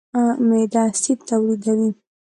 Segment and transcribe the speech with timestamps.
[0.47, 1.89] معده اسید تولیدوي.